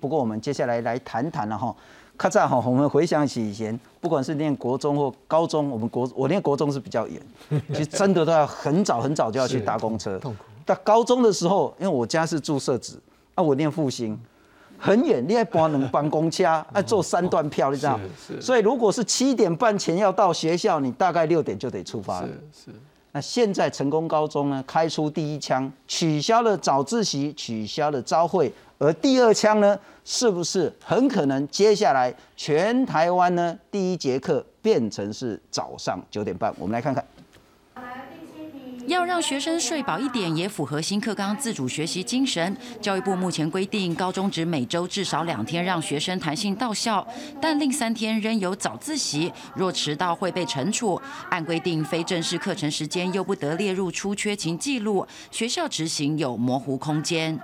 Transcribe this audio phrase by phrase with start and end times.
[0.00, 1.74] 不过我们接下来来谈谈了哈，
[2.16, 7.20] 咔嚓哈，我们回想起以前，不管是念国中或高中，我们国我念国中是比较远，
[7.68, 10.18] 其实真的都要很早很早就要去搭公车。
[10.18, 10.44] 痛苦。
[10.64, 13.00] 但高中的时候，因为我家是住社子，
[13.34, 14.18] 啊，我念复兴，
[14.78, 17.98] 很远，你还搬能搬公车， 啊，坐三段票，你知道？
[18.26, 18.40] 是。
[18.40, 22.28] 所以如果是七点半前要到学校，你大概六点就得出发了。
[22.52, 22.78] 是是。
[23.12, 28.52] 那现在成功高中呢，开出第一枪，取消了早自习，取消了朝会。
[28.78, 36.54] 而第二枪呢，是不是很可能接下来全台湾呢第一节课变成是早上九点半？
[36.58, 37.04] 我们来看看。
[38.90, 42.56] 要让学生睡饱一点，也符合新课纲自主学习精神。
[42.82, 47.06] 教育部目前规定，高中只每周至少两天让学生弹性到校，
[47.40, 51.00] 但另三天仍有早自习，若迟到会被惩处。
[51.30, 57.38] 按规定，非正式课程时间又不得列入出缺勤记录，学校执行有模糊空间。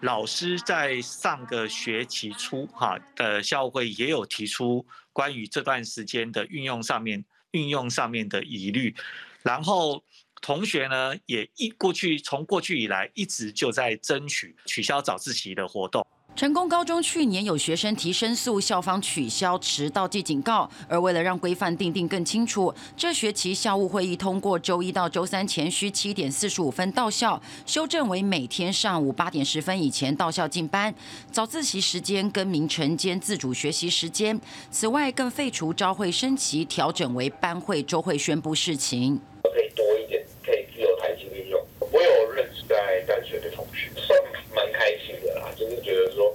[0.00, 4.84] 老师在上个学期初哈的校会也有提出
[5.14, 8.94] 关于这段时间的运用上面运用上面的疑虑，
[9.42, 10.02] 然后
[10.40, 16.06] 同学呢也一过去从过去以来一直就在争取取消早自习的活动。
[16.34, 20.70] 成功高中去年有学生提申诉，校方取消迟到记警告。
[20.86, 30.94] 而为了让规范定定更清楚，这学期校务会议通过周一到周三前需七点四十五分到校，修正为每天上午八点十分以前到校进班。
[31.32, 34.38] 早自习时间更名晨间自主学习时间。
[34.70, 39.18] 此外，更废除朝会升旗，调整为班会、周会宣布事情。
[39.42, 41.58] 可以多一点，可以自由弹性运用。
[41.80, 44.18] 我有认识在淡水的同学，算
[44.54, 46.26] 蛮开心的啦，就是觉得说。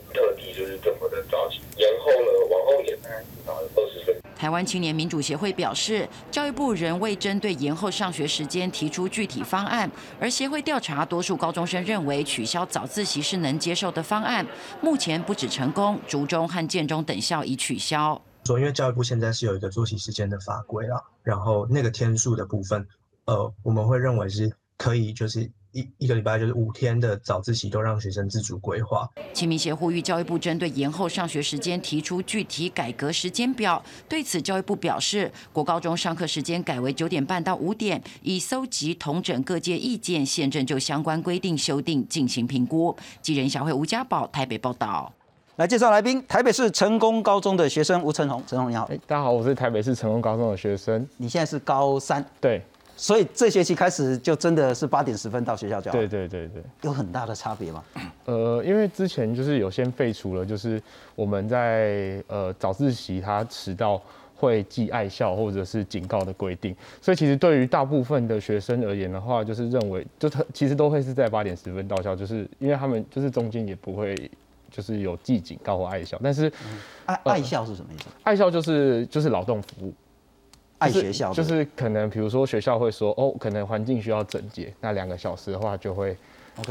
[4.35, 14.45] 台青年民主协会表示，教育部仍未针对延后上学时间提出具体方案，而协会调查多数高中生认为取消早自习是能接受的方案。
[14.81, 18.21] 目前不止成功、竹中和建中等校已取消。
[18.45, 22.87] 说，因为教育部现在是有一个作息时间的法规啊，然后那个天数的部分，
[23.25, 25.51] 呃，我们会认为是可以，就是。
[25.71, 29.07] 一一个礼拜就是五天的早自习都让学生自主规划。
[29.33, 33.81] 秦明协呼吁教育部针对延后上学时间提出具体改革时间表。
[34.09, 42.95] 对此，教育部表示，国高中上课时间改为九点半到五点，已搜集同整各界意见，现正就相关规定修订进行评估。
[43.21, 45.11] 记者小慧吴家宝台北报道。
[45.57, 48.43] 来介绍来宾，台北市成功高中的学生吴成宏。
[48.47, 48.89] 成宏你好。
[49.05, 51.07] 大家好，我是台北市成功高中的学生。
[51.17, 52.25] 你现在是高三？
[52.39, 52.61] 对。
[52.97, 55.97] 所以这学期开始就真的是八点十分到学校就好。
[55.97, 57.83] 对对对对，有很大的差别吗？
[58.25, 60.81] 呃，因为之前就是有先废除了，就是
[61.15, 64.01] 我们在呃早自习他迟到
[64.35, 74.15] 会记爱校或者是警告的规定，所以其实对于大部分的学生而言的话，就是认为就他其实都会是在八点十分到校，就是因为他们就是中间也不会
[74.69, 76.51] 就是有记警告或爱校，但是
[77.05, 78.05] 爱爱校是什么意思？
[78.23, 79.93] 爱校就是就是劳动服务。
[80.81, 86.17] 爱学校就是可能，比如说学校会说，哦，可能环境需要整洁，那两个小时的话就会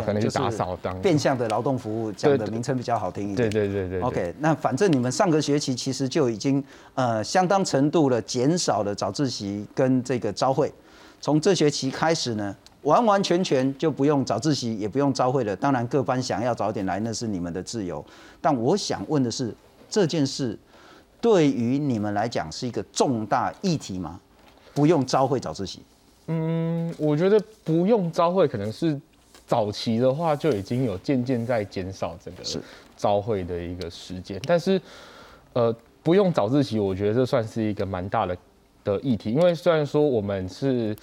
[0.05, 3.49] 可能就打扫当变相的劳动服务，讲的名称比较好听一点。
[3.49, 4.01] 对对对对。
[4.01, 6.63] OK，那反正你们上个学期其实就已经
[6.97, 10.73] 呃相当程度的减少了早自习跟这个朝会，
[11.21, 15.55] 从这学期开始呢，完完全全就不用早自习，也不用朝会了。
[15.55, 18.05] 当然各班想要早点来，那是你们的自由。
[18.41, 19.55] 但我想问的是
[19.89, 20.59] 这件事。
[21.21, 24.19] 对于你们来讲是一个重大议题吗？
[24.73, 25.81] 不用朝会早自习？
[26.29, 28.99] 嗯，我觉得不用朝会可能是
[29.47, 32.63] 早期的话就已经有渐渐在减少这个
[32.97, 34.81] 朝会的一个时间，但是
[35.53, 38.37] 呃不用早自习，我觉得这算是一个蛮大的
[38.85, 40.97] 的议题，因为虽然说我们是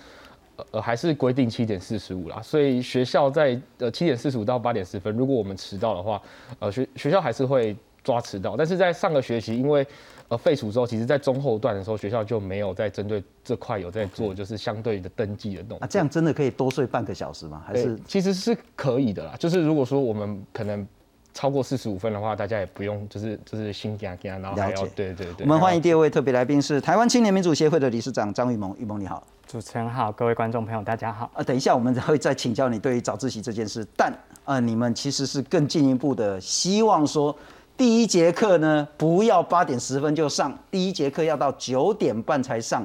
[0.71, 6.21] 呃还是规定七点四十五啦，所以学校在呃七点四十五到八点十分，如果我们迟到的话，
[6.59, 7.75] 呃学学校还是会。
[8.07, 9.85] 抓迟到，但是在上个学期，因为
[10.29, 15.83] 呃废除之后，其实在中后段的时候，学校就没有在针对这块有在做，就是相对的登记的动作。
[15.83, 17.61] 啊，这样真的可以多睡半个小时吗？
[17.67, 19.35] 还是其实是可以的啦。
[19.37, 20.87] 就是如果说我们可能
[21.33, 25.41] 超过四十五分的话，大家也不用就是就是心惊惊，然后还要对对对。
[25.41, 29.21] 我们欢迎第二位特别来宾是台湾青年民主协会的理事长张玉萌，玉萌你好。
[29.45, 31.29] 主持人好，各位观众朋友大家好。
[31.33, 34.13] 呃，等一下我们会再请教你对于早自习这件事，但
[34.45, 37.35] 呃你们其实是更进一步的希望说。
[37.77, 42.83] 第一节课呢，不要八点十分就上，第一节课要到九点半才上，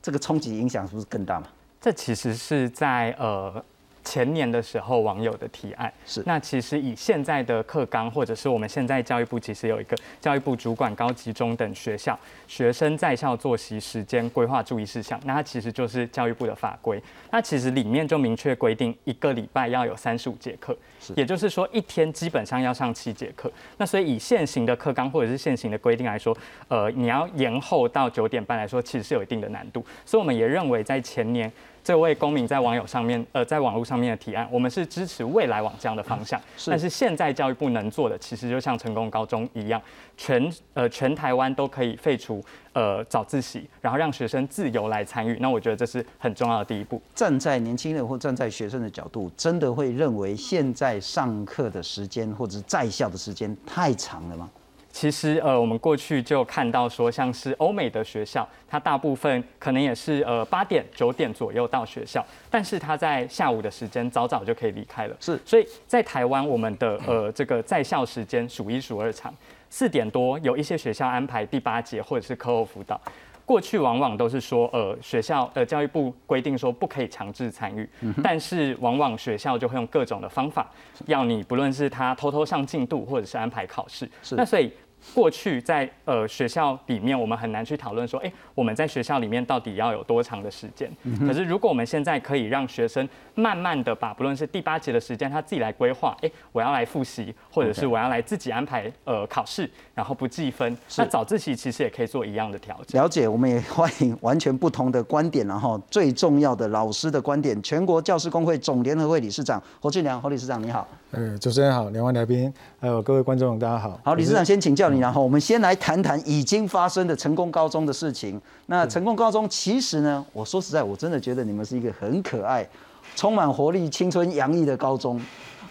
[0.00, 1.48] 这个冲击影响是不是更大嘛？
[1.80, 3.62] 这其实是在呃
[4.08, 5.92] 前年的时候网友的提案。
[6.06, 6.22] 是。
[6.24, 17.02] 那其实以现在的课纲，或者是我们现在教育部其实有一个教育部主管高级中等学校学生在校作息时间规划注意事项，那它其实就是教育部的法规。
[17.30, 20.74] 那其实里面就明确规定，一个礼拜要有三十五节课，
[21.14, 23.52] 也就是说一天基本上要上七节课。
[23.76, 26.36] 那所以以现行的课纲或者是现行的规定来说，
[26.68, 29.84] 呃，你要延后到九点半来说，其实是有一定的难度。
[30.06, 31.52] 所以我们也认为，在前年
[31.88, 36.38] 这位公民在网友上面，呃，在网络上面的提案，我们是支持未来往这样的方向。
[36.66, 39.80] 但是现在教育部能做的，其实就像成功高中一样，
[40.14, 42.44] 全呃全台湾都可以废除
[42.74, 45.38] 呃早自习，然后让学生自由来参与。
[45.40, 47.00] 那我觉得这是很重要的第一步。
[47.14, 54.50] 站在年轻人或站在学生的角度，真的会认为现在上课的时间或者在校的时间太长了吗？
[54.90, 65.16] 其实，呃，我们过去就看到说，像是欧美的学校，它大部分可能也是呃八点九点左右到学校，但是他在下午的时间早早就可以离开了。
[65.20, 69.32] 是，所以在台湾，我们的呃这个在校时间数一数二长，
[69.70, 73.00] 四点多有一些学校安排第八节或者是课后辅导。
[73.48, 77.88] 过去往往都是说，呃，学校呃教育部规定说不可以强制参与，
[78.22, 80.70] 但是往往学校就会用各种的方法，
[81.06, 84.06] 要你不论是他偷偷上进度，或者是安排考试。
[84.32, 84.70] 那所以。
[85.14, 90.90] 过去在呃学校里面，我们很难去讨论说，哎，我们在学校里面到底要有多长的时间？
[91.26, 103.00] 可是如果我们现在可以让学生慢慢的把不论是第八节的时间他自己来规划，哎，我要来复习，或者是我要来自己安排呃考试，然后不计分，那早自习其实也可以做一样的调整。
[103.00, 107.60] 了解，我们也欢迎完全不同的观点，然后最重要的老师的观点。
[107.62, 110.86] 全国教师工会总联合会理事长侯俊良，侯理事长你好。
[111.10, 113.98] 呃，主持人好，两位来宾，还有各位观众，大家好。
[114.04, 118.38] 好，理事长先请教你，然后我们先来谈谈已经发生的成功高中的事情。
[118.66, 122.68] 那成功高中其实呢，我说实在，我真的觉得你们是一个很可爱、
[123.16, 125.18] 充满活力、青春洋溢的高中。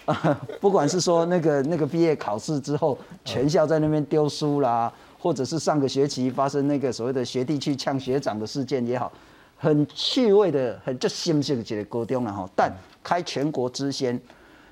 [0.60, 9.12] 不管是说那个那个毕业考试之后，全校在那边丢书啦，或者是上个学期发生那个所谓的学弟去呛学长的事件也好，
[9.56, 12.48] 很趣味的、很就新鲜的高中了哈。
[12.56, 12.72] 但
[13.04, 14.20] 开全国之先。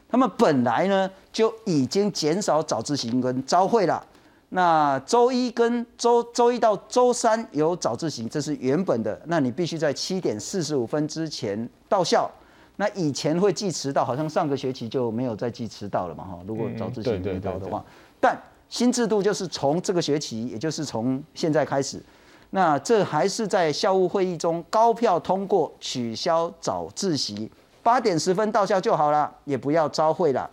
[0.09, 4.05] 他们本来呢就已经减少早自习跟朝会了，
[4.51, 9.21] 那周一跟周周一到周三有早自习，这是原本的。
[9.27, 12.31] 那你必须在七点四十五分之前到校。
[12.79, 16.25] 那以前会记迟到，好像上个学期就没有再记迟到了嘛？
[16.25, 17.83] 哈，如果早自习没到的话。
[18.21, 18.39] 但
[18.69, 22.03] 新制度就是从这个学期，也就是从现在开始，
[22.51, 27.51] 那这还是在校务会议中高票通过取消早自习。
[27.87, 30.51] 八点十分到校就好了，也不要朝会了。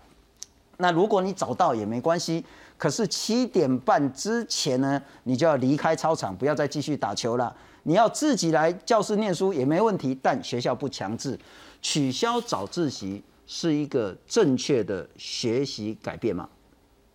[0.77, 2.45] 那如果你早到也没关系，
[2.77, 7.51] 可是七点半之前呢，你就要离开操场，不要再继续打球了。
[7.81, 11.39] 你要自己来教室念书也没问题，但学校不强制。
[11.81, 16.47] 取消早自习是一个正确的学习改变吗，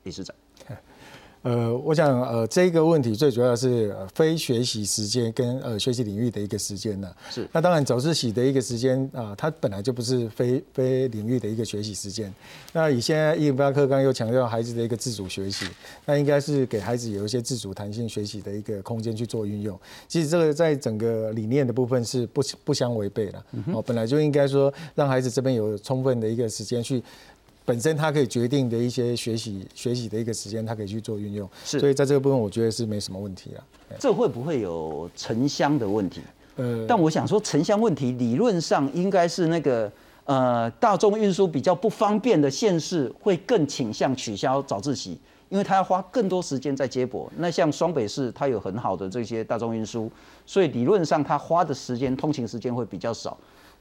[0.02, 0.34] 理事长？
[1.42, 7.08] 呃，我想，呃，这个问题最主要是非学习时间跟呃学习领域的一个时间呢。
[7.30, 7.48] 是。
[7.52, 12.32] 那当然，早自习的一个时间啊，它本来就不是非非领域的一个学习时间。
[12.72, 15.64] 那以现在一零八课纲又强调孩子的一个自主学习，
[16.04, 19.78] 那应该是给孩子有一些自主弹性学习的一个空间去做运用。
[20.08, 23.44] 其实这个在整个理念的部分是不不相违背的。
[23.72, 27.02] 哦，本来就应该说让孩子这边有充分的一个时间去。
[27.68, 33.60] 本身他可以决定的一些学习学习的一个时间，他可以去做运用，是，所以在这个部分我觉得是没什么问题啊。
[33.98, 36.22] 这会不会有城乡的问题？
[36.56, 39.92] 呃，但我想说城乡问题理论上应该是那个
[40.24, 47.30] 呃大众运输比较不方便的县市会更倾向取消早自习，因为他要花更多时间在接驳。
[47.36, 50.10] 那像双北市，它有很好的这些大众运输，
[50.46, 53.36] 所以理论上他花的时间通勤时间会比较少。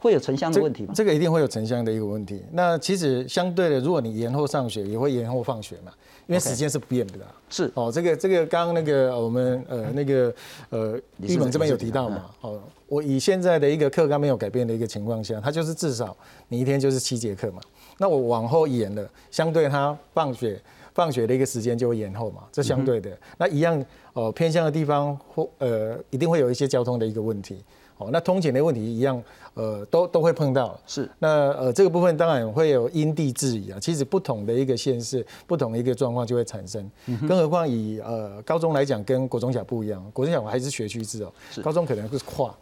[0.07, 0.93] 会有城乡的问题吗？
[0.95, 2.41] 这个一定会有城乡的一个问题。
[2.53, 5.91] 那其实相对的，如果你延后上学，也会延后放学嘛，
[6.27, 7.19] 因为时间是不变的。
[7.49, 10.33] 是哦，这个这个刚刚那个我们呃那个
[10.69, 12.25] 呃玉本这边有提到嘛？
[12.39, 16.15] 哦，我以现在的一个课纲没有改变的一个情况下，它就是至少
[16.47, 17.61] 你一天就是七节课嘛。
[17.97, 20.57] 那我往后延了，相对它放学
[20.93, 23.11] 放学的一个时间就会延后嘛，这相对的。
[23.37, 23.83] 那一样
[24.13, 27.61] 哦，偏向的地方或呃一定会有一些交通的一个问题。
[27.97, 29.21] 哦，那通勤的问题一样，
[29.53, 30.79] 呃，都都会碰到。
[30.85, 33.79] 是，那呃这个部分当然会有因地制宜啊。
[33.79, 36.89] 其实不同的一个县市，不同的一个状况就会产生。
[37.27, 42.55] 更何况以呃高中来讲，跟国中小不一样，国中小还是学区制哦，高中可能是跨。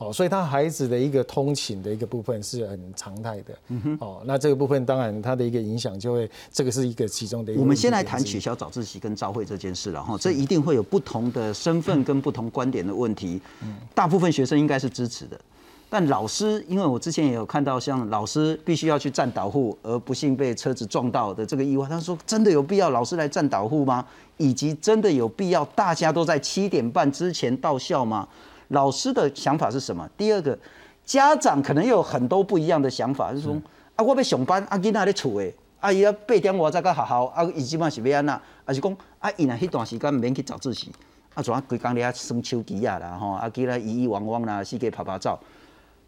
[0.00, 3.54] 哦，所以他孩子的一个通勤的一个部分是很常态的。
[3.68, 3.98] 嗯哼。
[4.00, 7.52] 哦，那这个部分当然它的一个影响就会，这个是一个其中的。
[7.52, 7.60] 一个。
[7.60, 13.38] 我们先来谈取消早自习跟朝会这件事了哈，这一定会有不同的身份跟不同观点的问题。
[13.62, 13.76] 嗯。
[13.94, 15.38] 大部分学生应该是支持的，
[15.90, 24.06] 但老师，因为我之前也有看到，像老师必须要去站导护，而不幸被车子撞到的这个意外，他说真的有必要老师来站导护吗？
[24.38, 28.26] 以及真的有必要大家都在七点半之前到校吗？
[28.70, 30.08] 老师的想法是什么？
[30.16, 30.58] 第二个，
[31.04, 33.54] 家长可能有很多不一样的想法，就是说
[33.94, 40.90] 啊，我要上班，啊，囡仔咧厝诶，啊，伊啊八点我再到学校，啊，伊即满是要安那，还是讲啊，伊若迄段时间免去早自习，
[41.34, 45.38] 啊，怎啊规工咧耍手机啊啦，吼，啊，去咧咿咿汪汪啦，四界拍拍照。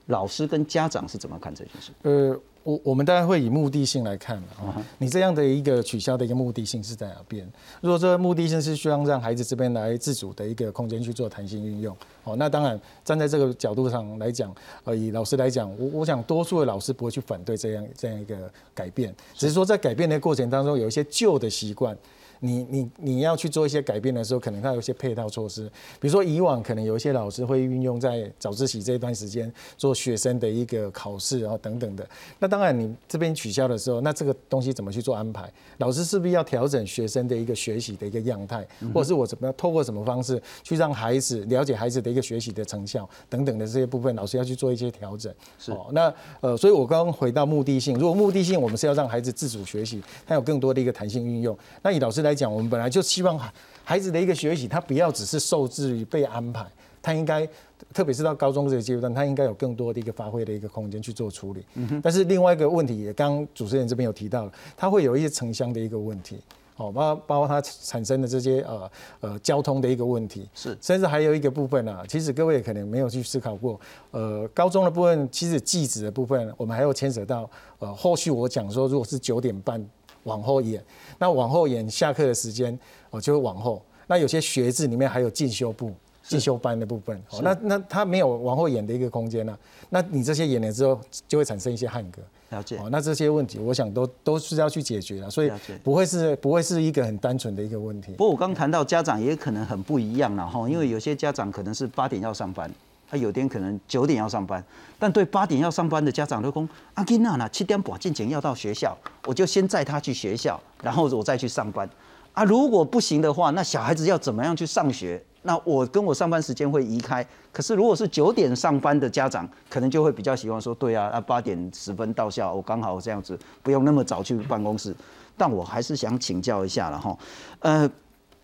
[0.06, 1.92] 老师跟家长是怎么看这件事？
[2.02, 4.84] 呃，我我们当然会以目的性来看嘛。
[4.98, 7.50] 你这样的一个取消的一个目的性是在哪边？
[7.80, 14.54] 如果说目的性是希望让孩子这边来自主的一个空间去做弹性运用，哦，那当然站在这个角度上来讲，
[14.84, 21.96] 呃，以老师来讲，我我想多数的老师不会去反对这样这样一个改变，只是说在改变的过程当中，有一些旧的习惯。
[22.44, 25.70] 你你你要去做一些改变的时候，可能它有一些配套措施，
[26.00, 32.04] 比如说以往可能有一些老师会运用在早自习这一段时间做学生的一个考试啊等等的。
[32.40, 35.48] 那当然你这边取消的时候，那这个东西怎么去做安排？
[35.78, 45.32] 老师是不是要调整学生的一个学习的一个样态，或者是我怎么样透过什么方式去让孩子了解孩子的一个学习的成效等等的这些部分，老师要去做一些调整。
[45.60, 52.31] 是，那呃，所以我刚刚回到目的性，如果目的性我们是要让孩子自主学习，他有更多的一个弹性运用，那以老师来。
[52.32, 53.38] 来讲，我们本来就希望
[53.84, 56.64] 孩子的一个学习，他不要只是受制于被安排，
[57.02, 57.46] 他应该，
[57.92, 61.62] 特别是到高中这个阶段，他应该有更多的一个发挥的一个空间去做处理。
[62.02, 66.40] 但是另外一个问题，也刚主持人这边有提到了，他会有一些城乡的一个问题，
[66.76, 73.78] 哦，包包括它产生的这些呃呃交通的一个问题，是，甚至还有一个部分呢，其实各位可能没有去思考过，
[74.12, 79.84] 呃，高中的部分，其实记子的部分，我们还要牵扯到，呃，后续我讲说，如果是九点半。
[80.24, 80.82] 往后延，
[81.18, 82.78] 那往后延下课的时间，
[83.10, 83.82] 哦，就会往后。
[84.06, 89.56] 那有些学制里面还有进修部、进修班的部分，哦，那那他没有往后延的一个空间呢。
[89.90, 92.20] 那你这些演了之后，就会产生一些汉格。
[92.50, 92.76] 了解。
[92.76, 95.50] 哦，那这些问题，我想都都是要去解决的，所以
[95.82, 98.12] 不会是不会是一个很单纯的一个问题。
[98.12, 102.70] 不过我刚谈到家长也可能很不一样了哈，因为有些家长可能是八点要上班。
[103.12, 104.64] 他有天可能九点要上班，
[104.98, 111.86] 但对八点要上班的家长都讲：阿金娜娜七点半进前要到学校，我就先载他去学校，然后我再去上班。
[112.32, 115.22] 啊，如果不行的话，那小孩子要怎么样去上学？
[115.42, 117.22] 那我跟我上班时间会移开。
[117.52, 124.96] 可是如果是九点上班的家长，可能就会比较喜欢说：对啊，那八点十分到校，我刚好这样子不用那么早去办公室。
[125.36, 127.18] 但我还是想请教一下了哈，
[127.58, 127.90] 呃，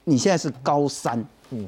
[0.04, 1.66] 你现在是高三，嗯，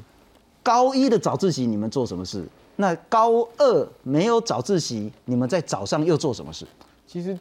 [0.61, 2.47] 高一的早自习你们做什么事？
[2.81, 6.65] 那高二没有早自习，你们在早上又做什么事？
[7.07, 7.37] 其实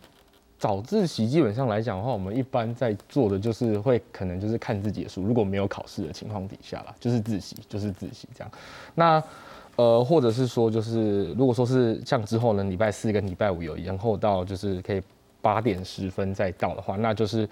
[0.59, 8.53] 早自习基本上来讲的话，我们一般在做的就是会可能就是看自己的书，如果没有考试的情况底下啦，就是自习，就是自习这样。
[8.95, 9.21] 那
[9.75, 15.03] 呃，或者是说就是如果说是像之后呢，礼拜四跟礼拜五有延后到就是可以
[15.41, 17.49] 八点十分再到的话，那就是。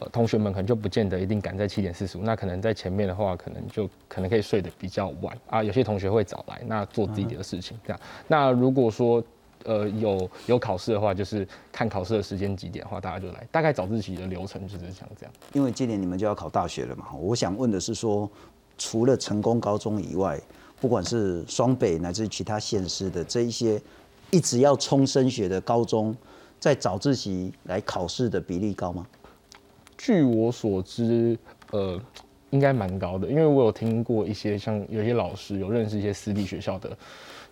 [0.00, 5.62] 呃，同学们可能就不见得一定赶在七点四十五，那可能在前面的话，可能就可能可以睡得比较晚啊。
[5.62, 8.00] 有些同学会早来，那做自己的事情这样。
[8.26, 9.22] 那如果说
[9.64, 13.44] 呃有有考试的话，就是看考试的时间几点的话，大家就来。
[13.50, 15.32] 大概早自习的流程就是像这样。
[15.52, 18.30] 因为今年你们就要考大学了嘛，我想问的是说，
[18.76, 20.40] 除了成功高中以外，
[20.80, 23.82] 不管是双北乃至其他县市的这一些
[24.30, 26.16] 一直要冲升学的高中，
[26.60, 29.04] 在早自习来考试的比例高吗？
[29.98, 31.36] 据我所知，
[31.72, 32.00] 呃，
[32.50, 36.96] 应该蛮高的，因为我有听过一些像有些老师有认识一些私立学校的，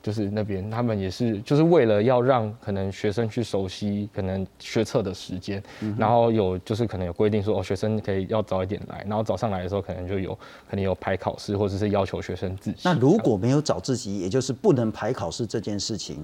[0.01, 5.63] 就是那边他们也是就是为了要让可能学生去熟悉可能学测的时间，
[5.99, 10.33] 然后有就是可能有规定说哦学生可以要早一点来，然后早上来的时候可能就有
[10.71, 12.79] 可能有排考试或者是要求学生自习。
[12.85, 16.17] 那如果没有早自习，也就是不能排考试这件事情，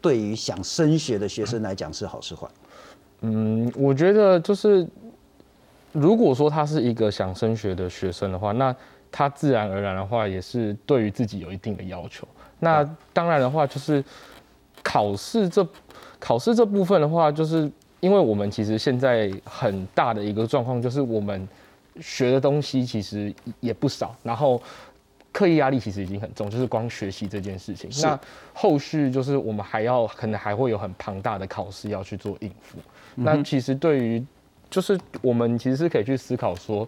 [0.00, 2.48] 对于想升学的学生来讲是好是坏？
[3.20, 4.88] 嗯，我觉得就是。
[5.98, 8.74] 如果说他是一个想升学的学生的话，那
[9.10, 12.28] 他自然而然的话也是对于自己有一定的要求。
[12.60, 14.04] 那当然的话，就是
[14.82, 15.66] 考试这
[16.18, 21.48] 考试这部分的话，就是因为我们其实现在很大的一个状况，就是我们
[22.00, 24.60] 学的东西其实也不少，然后
[25.32, 27.90] 课业压力其实已经很重，就是光学习这件事情。
[28.02, 28.18] 那
[28.52, 32.78] 后续就是我们还要可能还会有很庞大的考试要去做应付。
[33.14, 34.24] 那其实对于
[34.76, 36.86] 就是我们其实是可以去思考说，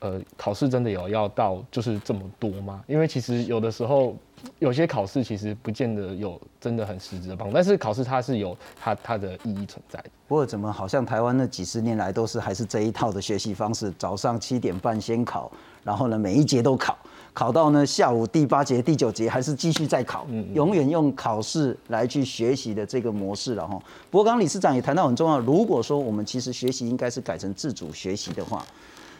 [0.00, 2.84] 呃，考试真的有要到就是这么多吗？
[2.86, 4.14] 因为其实有的时候
[4.58, 10.10] 有些考试其实不见得有真的很实质的帮助，但是考试它是有它它的意义存在的。
[10.28, 15.50] 不过怎么好像台湾那几十年来都是还是这一套的学习方式，早上七点半先考，
[15.84, 16.96] 然后呢每一节都考，
[17.32, 23.76] 考到呢下午第八节、第九节还是继续再考，永远用考试来去学习的这个模式了哈。
[24.10, 28.64] 不过刚刚理事长也谈到很重要，如果说我们其实学习应该是改成自主学习的话，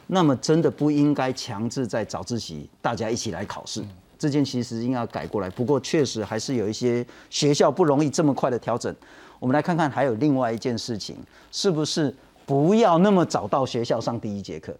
[0.06, 3.82] 那么真的不应该强制在早自习大家一起来考试。
[4.18, 8.94] 这件其实应该要改过来，不过确实还是有一些学校不容易这么快的调整。
[9.40, 11.16] 我们来看看还有另外一件事情，
[11.50, 12.14] 是不是
[12.46, 14.72] 不要那么早到学校上第一节课？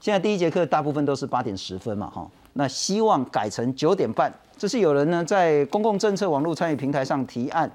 [0.00, 4.32] 现在第一节课大部分都是八点十分嘛，哈，那希望改成九点半。
[4.56, 7.70] 这是有人呢在公共政策网络参与平台上提案，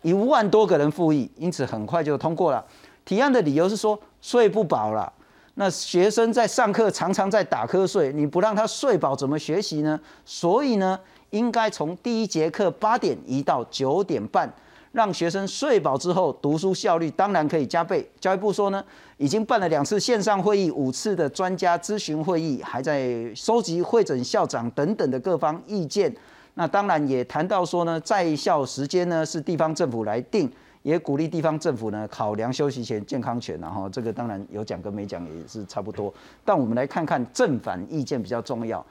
[0.00, 2.64] 一万多个人复议，因此很快就通过了。
[3.04, 5.12] 提案的理由是说睡不饱了。
[5.58, 10.00] 那学生在上课常常在打瞌睡，你不让他睡饱怎么学习呢？
[10.24, 10.98] 所以呢，
[11.30, 14.50] 应该从第一节课八点移到九点半，
[14.96, 18.08] 让学生睡饱之后读书效率当然可以加倍。
[18.18, 18.82] 教育部说呢，
[19.18, 26.10] 已经办了两次线上会议，五次的专家咨询会议，还在收集会诊校长等等的各方意见。
[26.54, 30.50] 那当然也谈到说呢，在校时间呢是地方政府来定。
[30.82, 36.14] 也鼓励地方政府呢考量休息前健康权，然后这个当然有讲跟没讲也是差不多。
[36.44, 38.86] 但我们来看看正反意见比较重要。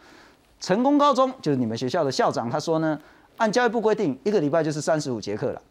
[0.60, 3.00] 成功高中就是你们学校的校长，他说呢，
[3.38, 5.62] 按教育部规定，一个礼拜就是三十五节课了，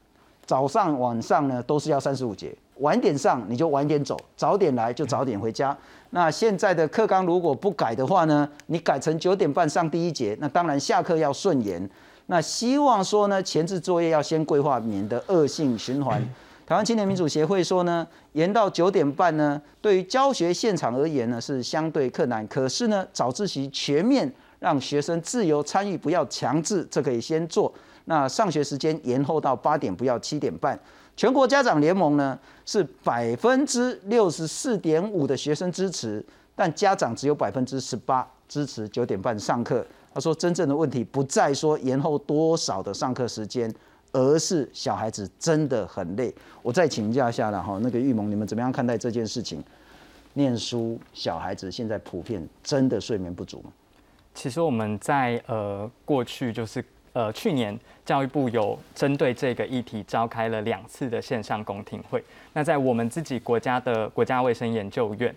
[0.47, 5.77] 早上晚上呢都是要三十五节，晚点上你就晚点走，早点来就早点回家。
[6.11, 11.89] 那现在的课纲如果不改的话呢，你改成九点半上第一节，那当然下课要顺延。
[12.27, 16.23] 那希望说呢，前置作业要先规划，免得恶性循环。
[16.67, 22.47] 台湾青年民主协会说呢，延到九点半呢，对于教学现场而言呢，是相对困难。
[22.49, 27.71] 可是呢，早自习全面让学生自由参与，不要强制，这可以先做。
[28.07, 30.79] 那上学时间延后到八点，不要七点半。
[31.17, 36.25] 全国家长联盟呢，是百分之六十四点五的学生支持，
[36.57, 39.87] 但家长只有百分之十八支持九点半上课。
[40.13, 43.73] 他说：“真正的问题不在说延后多少的上课时间，
[44.13, 46.33] 而是小孩子真的很累。”
[46.63, 49.63] 我再请教一下了哈，那个玉萌，你们怎么样看待这件事情？
[50.35, 53.73] 念书小孩子现在普遍真的睡眠不足吗？
[54.35, 62.23] 其实我们在呃过去就是呃去年教育部有针对这个议题召开了两次的线上公听会。
[62.52, 65.35] 那在我们自己国家的国家卫生研究院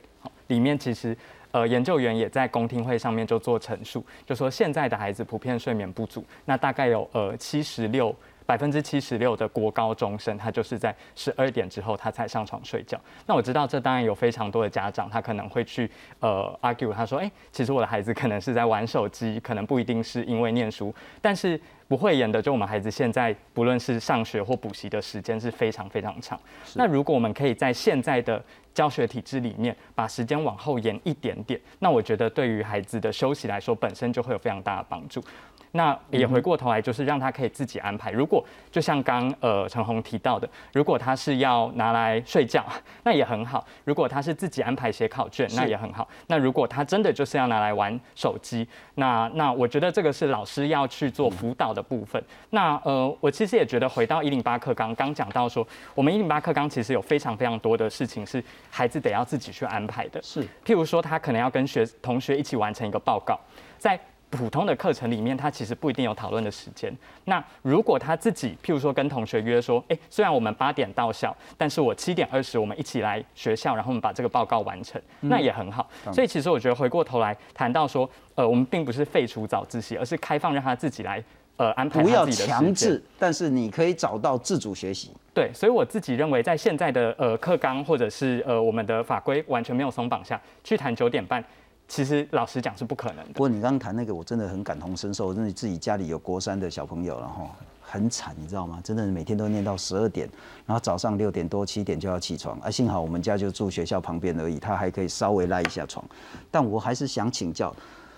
[0.48, 1.18] 里面，其实。
[1.52, 8.14] 呃，研究员也在公听会上面就做陈述，就说现在的孩子普遍睡眠不足，那大概有呃七十六
[8.48, 13.00] 百分之七十六的国高中生，他就是在十二点之后他才上床睡觉。
[13.28, 15.88] 那我知道这当然有非常多的家长，他可能会去
[16.20, 21.60] 呃 argue，他说，哎，其实我的孩子可能是在玩手机，可能不一定是因为念书，但是。
[21.90, 26.38] 不会演的，就我们孩子现在不论是上学或补习的时间是非常非常长。
[26.76, 35.24] 那如果我们可以在现在的教学体制里面把时间往后延一点点，那我觉得对于孩子的休息来说，本身就会有非常大的帮助。
[35.72, 38.12] 那也回过头来，就是让他可以自己安排。
[38.12, 42.66] 如果就像刚呃陈红提到的，如果他是要拿来睡觉，
[43.04, 46.08] 那也很好；如果他是自己安排写考卷，那也很好。
[46.28, 52.24] 那如果他真的就是要拿来玩手机，那那我觉得这个是老师要去做辅导的部分。
[52.50, 60.22] 那呃，我其实也觉得回到一零八课纲，刚讲到说，我们一零八课纲其实有非常非常多的事情是孩子得要自己去安排的。
[60.24, 63.40] 是，譬如说他可能要跟学同学一起完成一个报告，
[63.78, 64.00] 在。
[64.30, 66.94] 普通的课程里面，他其实不一定有讨论的时间。
[67.26, 75.90] 那如果他自己，譬如说跟同学约说，哎，虽然我们八点到校，但是我七点二十我们一起来学校，然后我们把这个报告完成，那也很好。
[76.12, 81.24] 所以其实我觉得回过头来谈到说，呃，我们并不是废除早自习，而是开放让他自己来，
[81.56, 85.12] 呃，安排不要强制，但是你可以找到自主学习。
[85.34, 91.42] 对，所以我自己认为，在现在的呃课纲或者是呃我们的法规完全没有松绑下去谈九点半。
[91.88, 93.34] 其实老实讲是不可能的。
[93.34, 95.34] 不过你刚刚谈那个，我真的很感同身受。
[95.34, 97.50] 真的自己家里有国三的小朋友，然后
[97.82, 98.82] 很惨，你知道吗？
[98.84, 100.30] 真的每天都念到十二点，
[100.66, 102.60] 然后早上六点多七点就要起床。
[102.60, 106.04] 啊，幸好我们家就住学校旁边而已，他还可以稍微赖一下床。
[106.52, 107.74] 但我还是想请教，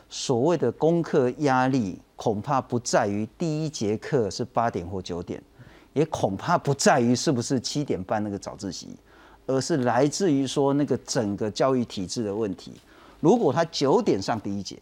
[0.09, 5.39] 所谓的功课压力，恐怕不在于第一节课是八点或九点，
[5.93, 8.97] 也恐怕不在于是不是七点半那个早自习，
[9.45, 12.73] 而是来自于说那个整个教育体制的问题。
[13.19, 14.77] 如果他九点上第一节，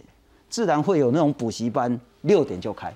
[0.49, 2.93] 自然会有那种补习班六点就开。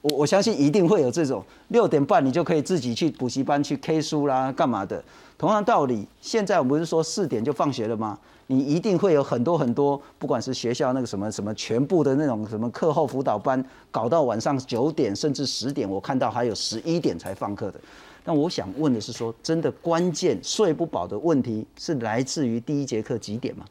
[0.00, 5.02] 我我相信一定会有这种六点半你就可以自己去补习班去 K 书啦，干嘛的？
[5.36, 8.18] 同样道理，现在我们不是说四点就放学了吗？
[8.46, 17.80] 你一定会有很多很多，不管是学校那个什么什么全部的那种什么课后辅导班，搞到晚上九点甚至十点，我看到还有十一点才放课的。
[18.24, 23.64] 但我想问的是，说真的关键睡不饱的问题是来自于第一节课几点吗？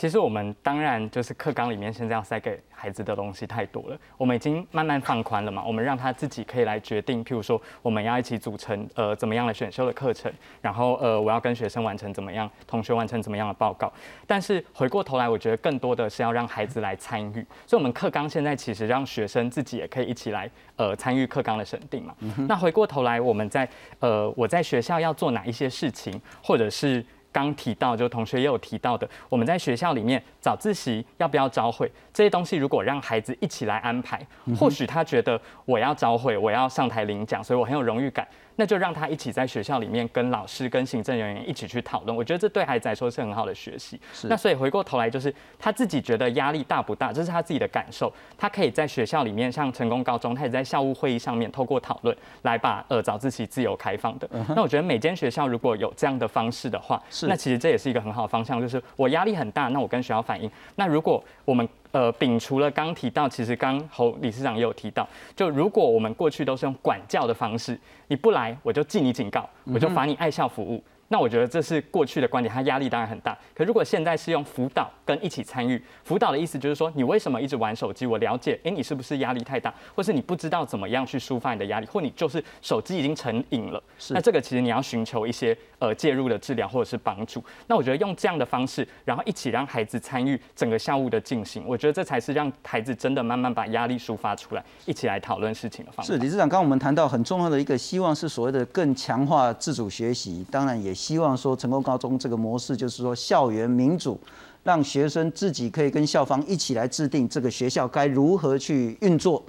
[0.00, 10.32] 其实我们当然就是课纲里面现在要塞给孩子的东西太多了，我们已经慢慢放宽了嘛，我们让他自己可以来决定，譬如说我们要一起组成呃怎么样的选修的课程，
[10.62, 13.92] 然后呃我要跟学生完成怎么样，同学完成怎么样的报告。
[14.26, 22.14] 但是回过头来，我觉得更多的是要让孩子来参与，所以我们课纲现在其实让学生自己也可以一起来呃参与课纲的审定嘛。
[22.48, 27.04] 那回过头来，我们在呃我在学校要做哪一些事情，或者是。
[27.32, 34.24] 刚提到，就同学也有提到的，我们在学校里面早自习要不要招会这些东西，如果让孩子一起来安排，
[34.58, 38.26] 或许他觉得我要招会，我要上台领奖，所以我很有荣誉感。
[38.56, 42.14] 那就让他一起在学校里面跟老师、跟行政人员一起去讨论。
[42.14, 43.98] 我觉得这对孩子来说是很好的学习。
[44.24, 48.12] 那所以回过头来，就是他自己觉得压力大不大，这是他自己的感受。
[48.36, 54.28] 他可以在学校里面，像成功高中，他也在校务会议上面透过讨论来把呃早自习自由开放的。
[54.54, 58.60] 那我觉得每间学校如果有这样的方式的话，那其实这也是一个很好的方向。
[58.60, 60.50] 就是我压力很大，那我跟学校反映。
[60.76, 70.82] 那如果我们呃，摒除了刚提到，其实刚侯理事长也有提到，就如果我们过去都是用管教的方式，你不来我就记你警告，我就罚你爱校服务。
[71.12, 73.36] 那我觉得这是过去的观点，他压力当然很大。
[73.52, 78.06] 可如果现在是用辅导跟一起参与，辅导的意思就是说，你为什么一直玩手机？
[78.06, 83.82] 我了解，哎，你是不是压力太大，或是你不知道怎么样去抒发你的压力，或你就是手机已经成瘾了。
[83.98, 87.42] 是那这个其实你要寻求一些呃介入的治疗或者是帮助。
[87.66, 96.12] 那我觉得用这样的方式，然后一起让孩子参与整个校务的进行，我觉得这才是让孩子真的慢慢把压力抒发出来，一起来讨论事情的方式。
[96.12, 100.94] 是理事长，刚刚我们谈到很重要的一个希望是所谓的更强化自主学习，当然也。
[101.00, 104.20] 希望说成功高中这个模式，就是说校园民主，
[104.62, 109.42] 让学生自己可以跟校方一起来制定这个学校该如何去运作。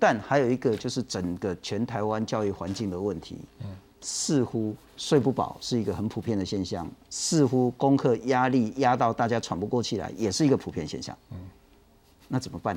[0.00, 3.36] 但还有一个就是整个全台湾教育环境的问题，
[4.00, 11.16] 似乎睡不饱是一个很普遍的现象，似乎功课压力压到大家喘不过气来，也是一个普遍现象。
[11.30, 11.38] 嗯，
[12.26, 12.76] 那怎么办？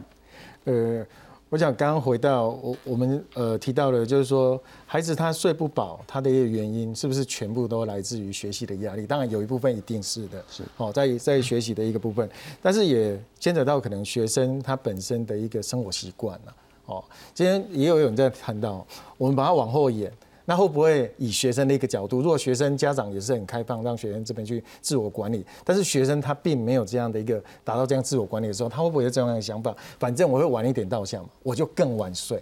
[0.65, 1.03] 呃。
[1.49, 9.05] 我想刚刚回到我我们呃提到的，就是说孩子他睡不饱，他的一个原因是不是全部都来自于学习的压力？
[9.05, 12.27] 当然有一部分一定是的，是哦，在在学习的一个部分，
[12.61, 16.55] 但是也牵扯到可能学生他本身的一个生活习惯了。
[16.87, 17.03] 哦，
[17.33, 18.85] 今天也有人在谈到，
[19.17, 20.11] 我们把它往后延。
[20.45, 29.75] 那会不会以学生的一个角度，如果学生家长也是很开放，让学生这边去自我管理，但是学生他并没有这样的一个达到这样自我管理的时候，他会不会有这样的想法？
[29.99, 32.41] 反正我会晚一点到校嘛，我就更晚睡。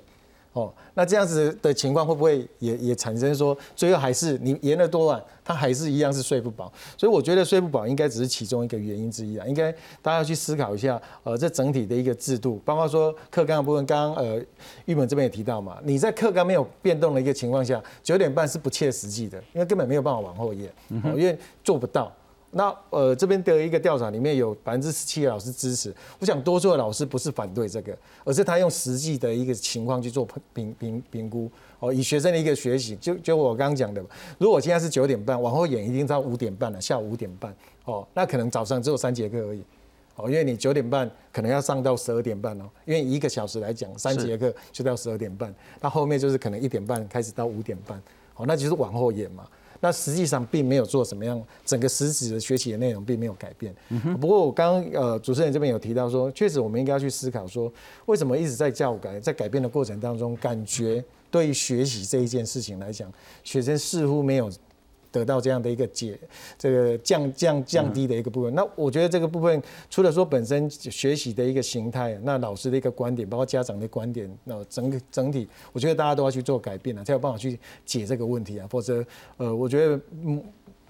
[0.53, 6.71] 哦，那这样子的情况会不会也也产生说，最后还是你延了多晚，他还是一样是睡不饱？
[6.95, 14.39] 所以我觉得睡不饱应该只是其中一个原因之一啊，应该大家要去思考一下，呃，这整体的一个制度，包括说课纲的部分，刚刚呃
[14.85, 22.11] 玉门这边也提到嘛，你在课纲没有变动的一个情况下，九点半是不切实际的，因为根本没有办法往后延，因为做不到。
[22.53, 25.93] 那呃，这边的一个调查里面有百分之十七的老师支持。
[26.19, 31.49] 我想多数的老师不是反对这个，而是他用实际的一个情况去做评评评估。
[31.79, 34.01] 哦，以学生的一个学习，就就我刚刚讲的，
[34.37, 37.53] 如果我现在是九点半，往后演一定到五点半了，下午五点半。
[37.85, 39.61] 哦，那可能早上只有三节课而已。
[40.15, 45.53] 哦，因为你九点半可能要上到十二点半哦，因为一个小时来讲，三节课就到十二点半。
[45.81, 47.99] 那后面就是可能一点半开始到五点半。
[48.35, 49.43] 哦，那就是往后演嘛。
[49.83, 53.75] 那实际上并没有做什么样，整个实质的学习的内容并没有改变。
[54.21, 57.69] 不过我刚刚呃主持人这边有提到说，确实我们应该要去思考说，
[58.05, 63.11] 为什么一直在教改在改变的过程当中，感觉对于学习这一件事情来讲，
[63.43, 64.49] 学生似乎没有。
[65.13, 66.19] 得到这样的一个解，
[66.57, 68.53] 这个降降降低的一个部分。
[68.53, 78.67] 那我觉得这个部分，除了说本身学习的一个形态，那老师的一个观点，包括家长的观点，那整个整体，我觉得大家都要去做改变了，才有办法去解这个问题啊。
[78.69, 79.05] 否则，
[79.37, 80.43] 呃，我觉得嗯。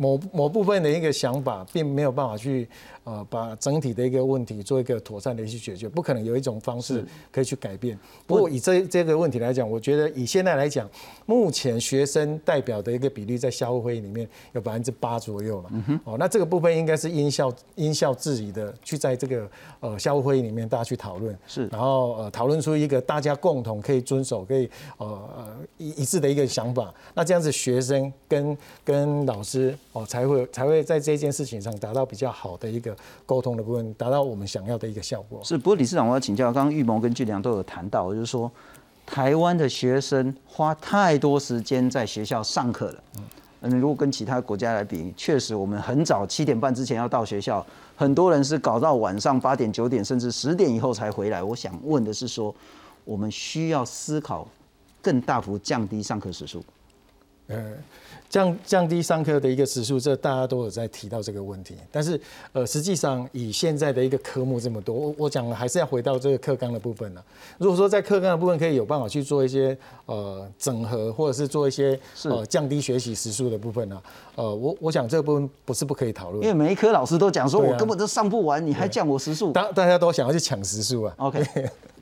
[0.04, 2.68] 某某部分的一个想法，并没有办法去
[3.06, 7.98] 呃把整体的一个问题做一个妥善的去解决，不可能有一种方式可以去改变。
[8.28, 10.90] 不过以这这个问题来讲，我觉得以现在来讲，
[11.26, 15.70] 目前学生代表的一个比例在校务会议里面有百分之八左右了。
[16.04, 26.94] 哦，那这个部分应该是因校因校制宜的，去在这个呃校务会议里面大家去讨论，是，然后呃讨论出一个大家共同可以遵守、可以呃呃一一致的一个想法。
[27.14, 29.78] 那这样子学生跟跟老师。
[29.94, 35.40] 哦，才会才会在这件事情上达到比较好的一个沟通的部分，达到我们想要的一个效果。
[35.44, 38.52] 是，不过理事长，我要请教，刚刚玉谋跟俊良都有谈到，就是说，
[39.06, 43.04] 台湾的学生花太多时间在学校上课了。
[43.62, 47.64] 嗯，如果跟其他国家来比，确实我们很早七点半之前要到学校，
[47.96, 51.44] 很多人是搞到晚上八点、九点，甚至十点以后才回来。
[51.44, 52.54] 我想问的是，说
[53.06, 54.48] 我们需要思考
[55.04, 56.64] 更大幅降低上课时数。
[57.48, 57.74] 呃。
[58.30, 61.76] 降降低上课的一个时数，这大家都有在提到这个问题。
[61.92, 62.20] 但是，
[62.52, 67.24] 呃，实际上以现在的一个科目这么多，我我讲还是要回到这个课纲的部分了。
[67.60, 69.78] 如果说在课纲的部分可以有办法去做一些
[70.08, 74.02] 呃整合，或者是做一些呃降低学习时数的部分呢，
[74.34, 76.42] 呃，我我想这个部分不是不可以讨论。
[76.44, 81.14] 因为每一科老师都讲说，我根本都上不完，你还降我时数，大大家都想要去抢时数啊。
[81.18, 81.46] OK，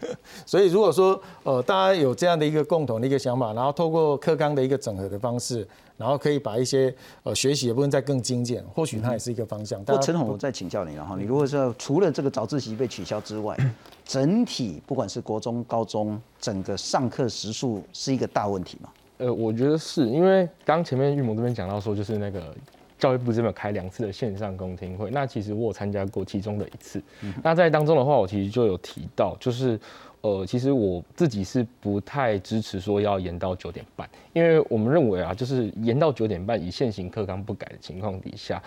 [0.46, 5.68] 所以如果说呃大家有这样的一个共同的一个想法，然后透过课纲的一个整合的方式。
[5.98, 9.80] 然后可以把一些呃学习的部分再更精简，或许它也是一个方向。
[9.84, 13.56] 不过陈总，我再请教你了哈，你如果说除了这个早自习被取消之外，
[14.04, 18.90] 整体不管是国中、高中，整个上课时数是一个大问题吗？
[19.20, 22.52] 呃，我觉得是因为刚前面玉萌这边讲到说，就是那个
[23.02, 27.04] 教育部这边开两次的线上公听会，那其实我有参加过其中的一次。
[27.44, 29.78] 那在当中的话，我其实就有提到，就是。
[30.24, 38.62] 呃，其实我自己是不太支持说要延到九点半，因为我们认为啊，就是延到九点半，以现行课纲不改的情况底下，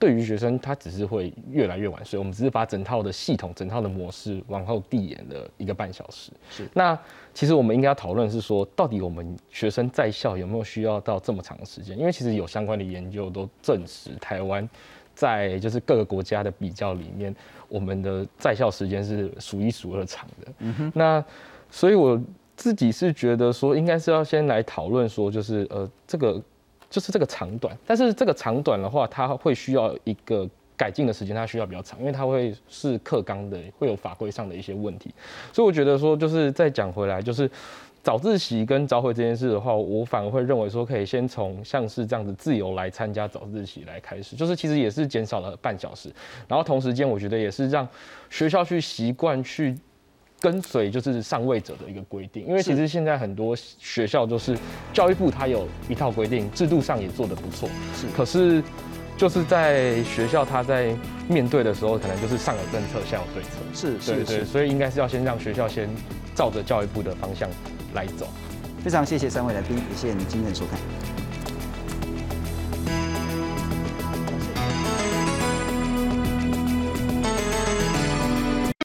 [0.00, 2.18] 对于学生他只是会越来越晚睡。
[2.18, 6.32] 我们只是把整套的系统、整套的模式往后递延了一个半小时。
[6.50, 6.66] 是。
[6.74, 6.98] 那
[7.32, 11.96] 其实我们应该要讨论是说，到底我们学生在校有没有需要到这么长的时间？
[11.96, 14.68] 因为其实有相关的研究都证实，台湾
[15.14, 17.32] 在就是各个国家的比较里面。
[17.68, 21.24] 我们的在校时间是数一数二长的，嗯哼，那
[21.70, 22.20] 所以我
[22.56, 26.42] 自己是觉得说，应该是要先来讨论说，就是呃，这个
[26.90, 35.14] 就是这个长短，但是这个长短的话，它会需要一个改进的时间，它需要比较长，因为它会是课纲的，会有法规上的一些问题，
[35.52, 37.50] 所以我觉得说，就是再讲回来，就是。
[38.02, 46.10] 早自习跟早会这件事的话，我反而会认为说，可以先从像是这样子自由来参加早自习来开始，就是其实也是减少了半小时，
[46.48, 47.86] 然后同时间我觉得也是让
[48.30, 49.76] 学校去习惯去
[50.40, 54.56] 跟随就是上位者的一个规定，因为其实现在很多学校就是
[54.92, 58.62] 教育部它有一套规定，制度上也做得不错，是，可是
[59.16, 60.96] 就是在学校他在
[61.28, 65.88] 面对的时候，可能就是上有政策下有对策，是是是，所以应该是要先让学校先
[66.34, 67.48] 照着教育部的方向。
[67.92, 68.24] 来走，
[68.84, 70.78] 非常谢谢三位来宾，也谢谢你今天的收看。